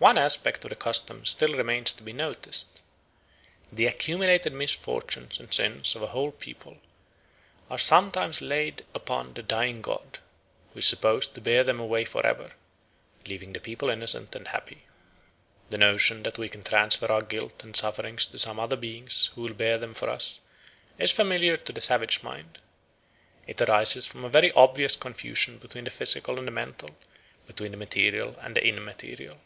[0.00, 2.82] One aspect of the custom still remains to be noticed.
[3.72, 6.76] The accumulated misfortunes and sins of the whole people
[7.70, 10.18] are sometimes laid upon the dying god,
[10.74, 12.50] who is supposed to bear them away for ever,
[13.26, 14.82] leaving the people innocent and happy.
[15.70, 19.40] The notion that we can transfer our guilt and sufferings to some other being who
[19.40, 20.40] will bear them for us
[20.98, 22.58] is familiar to the savage mind.
[23.46, 26.90] It arises from a very obvious confusion between the physical and the mental,
[27.46, 29.40] between the material and the immaterial.